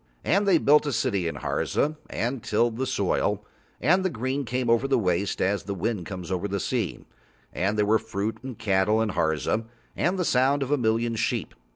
And 0.23 0.47
they 0.47 0.57
built 0.57 0.87
a 0.87 0.91
city 0.91 1.27
in 1.27 1.35
Harza 1.35 1.95
and 2.09 2.41
tilled 2.41 2.77
the 2.77 2.87
soil, 2.87 3.45
and 3.79 4.03
the 4.03 4.09
green 4.09 4.45
came 4.45 4.67
over 4.67 4.87
the 4.87 4.97
waste 4.97 5.39
as 5.39 5.61
the 5.65 5.75
wind 5.75 6.07
comes 6.07 6.31
over 6.31 6.47
the 6.47 6.59
sea, 6.59 7.05
and 7.53 7.77
there 7.77 7.85
were 7.85 7.99
fruit 7.99 8.39
and 8.41 8.57
cattle 8.57 8.99
in 8.99 9.09
Harza 9.09 9.63
and 9.95 10.17
the 10.17 10.25
sounds 10.25 10.63
of 10.63 10.71
a 10.71 10.77
million 10.79 11.15
sheep. 11.15 11.53